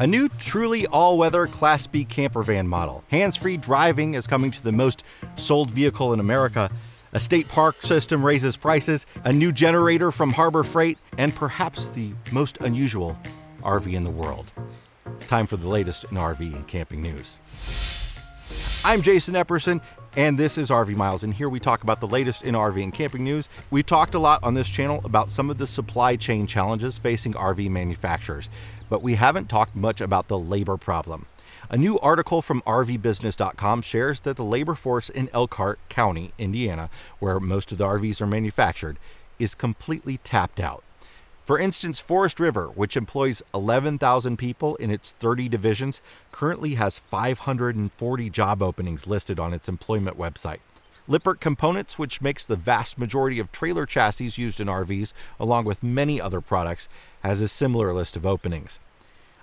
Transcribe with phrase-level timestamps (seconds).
[0.00, 3.04] A new truly all weather Class B camper van model.
[3.12, 5.04] Hands free driving is coming to the most
[5.36, 6.68] sold vehicle in America.
[7.12, 12.10] A state park system raises prices, a new generator from Harbor Freight, and perhaps the
[12.32, 13.16] most unusual
[13.62, 14.50] RV in the world.
[15.14, 17.38] It's time for the latest in RV and camping news.
[18.86, 19.80] I'm Jason Epperson,
[20.14, 22.92] and this is RV Miles, and here we talk about the latest in RV and
[22.92, 23.48] camping news.
[23.70, 27.32] We've talked a lot on this channel about some of the supply chain challenges facing
[27.32, 28.50] RV manufacturers
[28.88, 31.26] but we haven't talked much about the labor problem.
[31.70, 37.40] A new article from RVBusiness.com shares that the labor force in Elkhart County, Indiana, where
[37.40, 38.98] most of the RVs are manufactured,
[39.38, 40.84] is completely tapped out.
[41.44, 46.00] For instance, Forest River, which employs 11,000 people in its 30 divisions,
[46.32, 50.60] currently has 540 job openings listed on its employment website.
[51.06, 55.82] Lippert Components, which makes the vast majority of trailer chassis used in RVs, along with
[55.82, 56.88] many other products,
[57.22, 58.80] has a similar list of openings.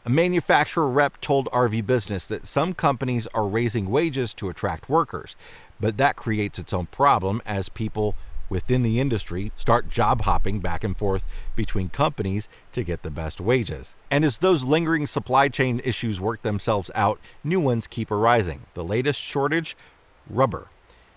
[0.04, 5.35] A manufacturer rep told RV Business that some companies are raising wages to attract workers,
[5.79, 8.16] but that creates its own problem as people
[8.52, 13.40] within the industry start job hopping back and forth between companies to get the best
[13.40, 13.96] wages.
[14.12, 18.63] And as those lingering supply chain issues work themselves out, new ones keep arising.
[18.74, 19.77] The latest shortage
[20.29, 20.68] rubber.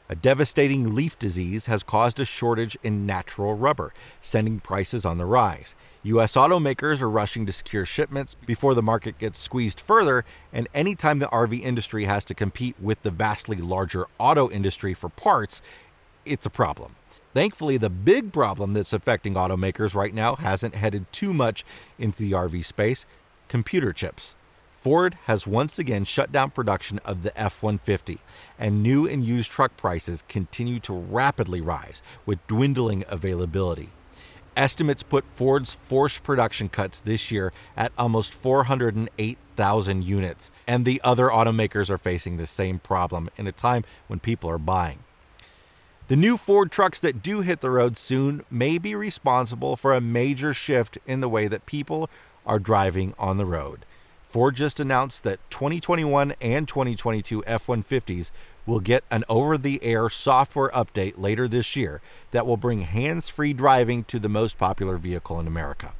[0.08, 5.24] A devastating leaf disease has caused a shortage in natural rubber, sending prices on the
[5.24, 5.74] rise.
[6.04, 6.36] U.S.
[6.36, 11.26] automakers are rushing to secure shipments before the market gets squeezed further, and anytime the
[11.28, 15.62] RV industry has to compete with the vastly larger auto industry for parts,
[16.26, 16.94] it's a problem.
[17.34, 21.64] Thankfully, the big problem that's affecting automakers right now hasn't headed too much
[21.98, 23.06] into the RV space
[23.48, 24.36] computer chips.
[24.70, 28.20] Ford has once again shut down production of the F 150,
[28.58, 33.88] and new and used truck prices continue to rapidly rise with dwindling availability.
[34.56, 41.28] Estimates put Ford's forced production cuts this year at almost 408,000 units, and the other
[41.28, 45.00] automakers are facing the same problem in a time when people are buying.
[46.06, 50.02] The new Ford trucks that do hit the road soon may be responsible for a
[50.02, 52.10] major shift in the way that people
[52.44, 53.86] are driving on the road.
[54.26, 58.32] Ford just announced that 2021 and 2022 F 150s
[58.66, 62.02] will get an over the air software update later this year
[62.32, 65.94] that will bring hands free driving to the most popular vehicle in America.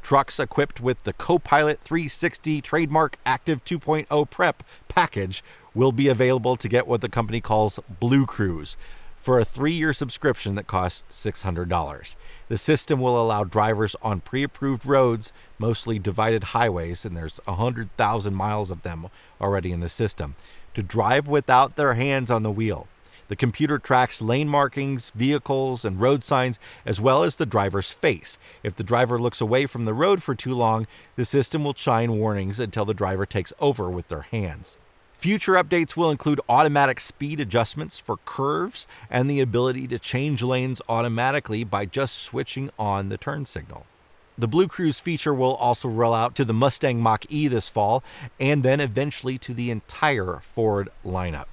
[0.00, 5.44] Trucks equipped with the Copilot 360 trademark Active 2.0 Prep package
[5.74, 8.76] will be available to get what the company calls BlueCruise,
[9.22, 12.16] for a three year subscription that costs $600.
[12.48, 18.34] The system will allow drivers on pre approved roads, mostly divided highways, and there's 100,000
[18.34, 19.06] miles of them
[19.40, 20.34] already in the system,
[20.74, 22.88] to drive without their hands on the wheel.
[23.28, 28.38] The computer tracks lane markings, vehicles, and road signs, as well as the driver's face.
[28.64, 32.18] If the driver looks away from the road for too long, the system will shine
[32.18, 34.78] warnings until the driver takes over with their hands.
[35.22, 40.82] Future updates will include automatic speed adjustments for curves and the ability to change lanes
[40.88, 43.86] automatically by just switching on the turn signal.
[44.36, 48.02] The BlueCruise feature will also roll out to the Mustang Mach E this fall
[48.40, 51.46] and then eventually to the entire Ford lineup.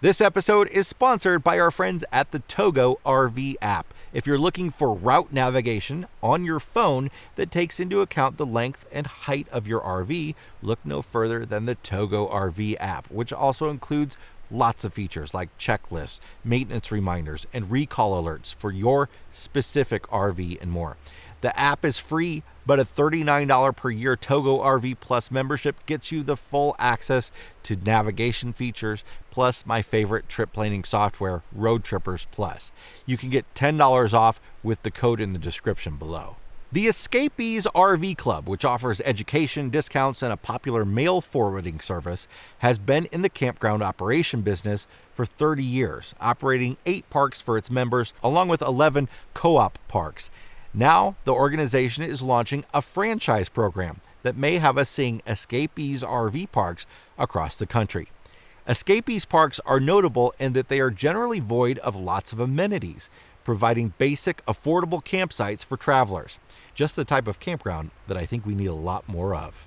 [0.00, 3.92] This episode is sponsored by our friends at the Togo RV app.
[4.16, 8.86] If you're looking for route navigation on your phone that takes into account the length
[8.90, 13.68] and height of your RV, look no further than the Togo RV app, which also
[13.68, 14.16] includes
[14.50, 20.70] lots of features like checklists, maintenance reminders, and recall alerts for your specific RV and
[20.70, 20.96] more.
[21.40, 26.22] The app is free, but a $39 per year Togo RV Plus membership gets you
[26.22, 27.30] the full access
[27.64, 32.72] to navigation features, plus my favorite trip planning software, Roadtrippers Plus.
[33.04, 36.36] You can get $10 off with the code in the description below.
[36.72, 42.26] The Escapees RV Club, which offers education, discounts, and a popular mail forwarding service,
[42.58, 47.70] has been in the campground operation business for 30 years, operating eight parks for its
[47.70, 50.28] members, along with 11 co op parks.
[50.78, 56.52] Now, the organization is launching a franchise program that may have us seeing escapees RV
[56.52, 56.86] parks
[57.16, 58.08] across the country.
[58.68, 63.08] Escapees parks are notable in that they are generally void of lots of amenities,
[63.42, 66.38] providing basic, affordable campsites for travelers.
[66.74, 69.66] Just the type of campground that I think we need a lot more of.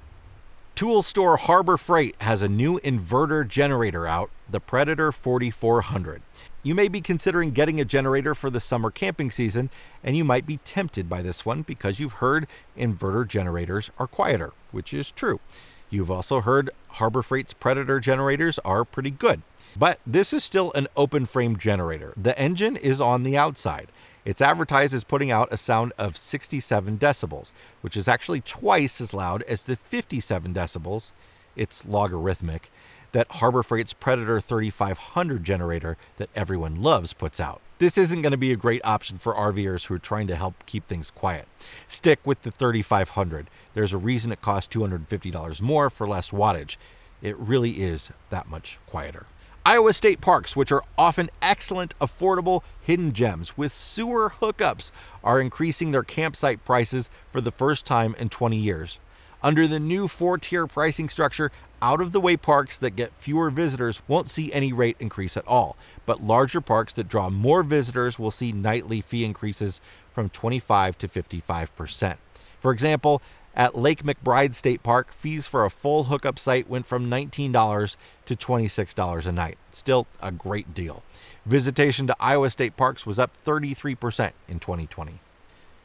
[0.79, 6.21] Tool store Harbor Freight has a new inverter generator out, the Predator 4400.
[6.63, 9.71] You may be considering getting a generator for the summer camping season,
[10.05, 12.47] and you might be tempted by this one because you've heard
[12.77, 15.41] inverter generators are quieter, which is true.
[15.89, 19.41] You've also heard Harbor Freight's Predator generators are pretty good.
[19.75, 22.13] But this is still an open frame generator.
[22.15, 23.89] The engine is on the outside.
[24.29, 29.11] It's advertised as putting out a sound of 67 decibels, which is actually twice as
[29.11, 31.13] loud as the 57 decibels,
[31.55, 32.69] it's logarithmic,
[33.11, 37.59] that Harbor Freight's Predator 3500 generator that everyone loves puts out.
[37.79, 40.63] This isn't going to be a great option for RVers who are trying to help
[40.67, 41.47] keep things quiet.
[41.87, 43.49] Stick with the 3500.
[43.73, 46.75] There's a reason it costs $250 more for less wattage.
[47.23, 49.25] It really is that much quieter.
[49.65, 54.91] Iowa State parks, which are often excellent, affordable, hidden gems with sewer hookups,
[55.23, 58.99] are increasing their campsite prices for the first time in 20 years.
[59.43, 61.51] Under the new four tier pricing structure,
[61.81, 65.47] out of the way parks that get fewer visitors won't see any rate increase at
[65.47, 69.79] all, but larger parks that draw more visitors will see nightly fee increases
[70.13, 72.17] from 25 to 55%.
[72.59, 73.21] For example,
[73.55, 78.35] at Lake McBride State Park, fees for a full hookup site went from $19 to
[78.35, 79.57] $26 a night.
[79.71, 81.03] Still a great deal.
[81.45, 85.19] Visitation to Iowa State Parks was up 33% in 2020.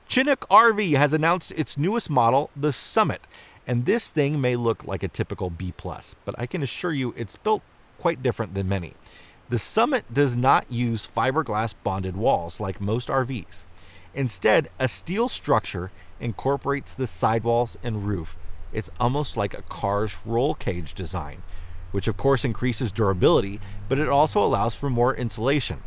[0.07, 3.23] Chinook RV has announced its newest model, the Summit,
[3.67, 7.37] and this thing may look like a typical B+, but I can assure you it's
[7.37, 7.63] built
[7.99, 8.95] quite different than many.
[9.49, 13.65] The Summit does not use fiberglass bonded walls like most RVs.
[14.15, 15.91] Instead, a steel structure
[16.21, 18.37] incorporates the sidewalls and roof.
[18.73, 21.43] It's almost like a car's roll cage design,
[21.93, 25.83] which of course increases durability, but it also allows for more insulation.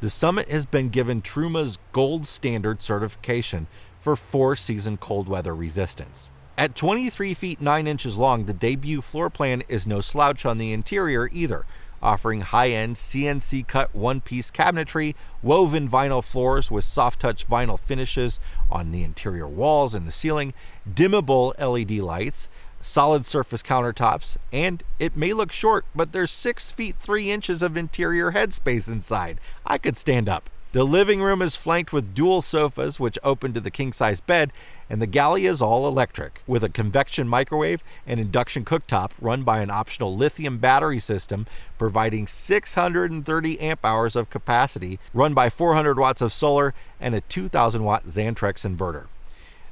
[0.00, 3.66] The Summit has been given Truma's Gold Standard certification
[4.00, 6.30] for four season cold weather resistance.
[6.56, 10.72] At 23 feet 9 inches long, the debut floor plan is no slouch on the
[10.72, 11.64] interior either,
[12.02, 17.78] offering high end CNC cut one piece cabinetry, woven vinyl floors with soft touch vinyl
[17.78, 18.40] finishes
[18.70, 20.52] on the interior walls and the ceiling,
[20.88, 22.48] dimmable LED lights,
[22.80, 27.76] solid surface countertops, and it may look short, but there's 6 feet 3 inches of
[27.76, 29.40] interior headspace inside.
[29.66, 30.50] I could stand up.
[30.72, 34.52] The living room is flanked with dual sofas, which open to the king size bed,
[34.90, 39.60] and the galley is all electric, with a convection microwave and induction cooktop run by
[39.60, 41.46] an optional lithium battery system,
[41.78, 47.82] providing 630 amp hours of capacity, run by 400 watts of solar and a 2000
[47.82, 49.06] watt Xantrex inverter.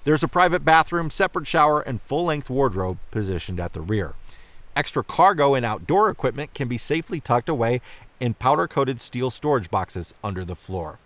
[0.04, 4.14] There's a private bathroom, separate shower, and full length wardrobe positioned at the rear.
[4.76, 7.80] Extra cargo and outdoor equipment can be safely tucked away
[8.20, 10.98] in powder coated steel storage boxes under the floor.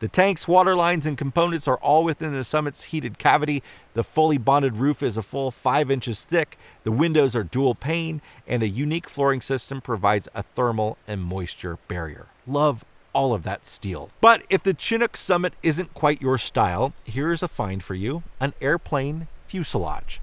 [0.00, 3.62] The tanks, water lines, and components are all within the summit's heated cavity.
[3.94, 6.58] The fully bonded roof is a full 5 inches thick.
[6.82, 11.78] The windows are dual pane, and a unique flooring system provides a thermal and moisture
[11.86, 12.26] barrier.
[12.48, 14.10] Love all of that steel.
[14.20, 18.54] But if the Chinook Summit isn't quite your style, here's a find for you an
[18.60, 20.20] airplane fuselage.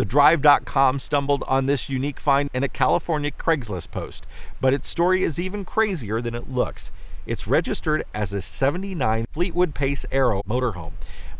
[0.00, 4.26] TheDrive.com stumbled on this unique find in a California Craigslist post,
[4.58, 6.90] but its story is even crazier than it looks.
[7.26, 10.92] It's registered as a 79 Fleetwood Pace Arrow motorhome,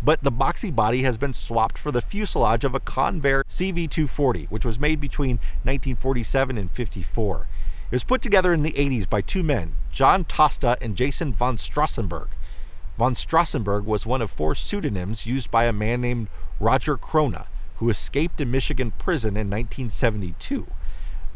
[0.03, 4.67] but the boxy body has been swapped for the fuselage of a Convair CV240, which
[4.67, 7.47] was made between 1947 and 54.
[7.91, 11.57] It was put together in the 80s by two men, John Tosta and Jason von
[11.57, 12.29] Strassenberg.
[12.99, 16.29] Von Strassenberg was one of four pseudonyms used by a man named
[16.61, 17.47] Roger Krona
[17.81, 20.67] who escaped a Michigan prison in 1972.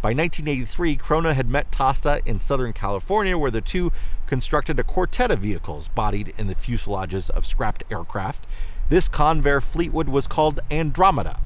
[0.02, 3.90] By 1983, Krona had met Tosta in Southern California, where the two
[4.26, 8.46] constructed a quartet of vehicles bodied in the fuselages of scrapped aircraft.
[8.90, 11.40] This Convair Fleetwood was called Andromeda